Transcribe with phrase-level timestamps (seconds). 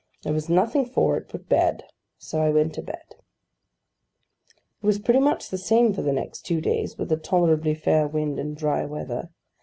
[0.23, 1.83] There was nothing for it but bed;
[2.17, 3.05] so I went to bed.
[3.09, 8.07] It was pretty much the same for the next two days, with a tolerably fair
[8.07, 9.29] wind and dry weather.